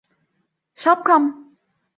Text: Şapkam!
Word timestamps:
Şapkam! 0.73 1.23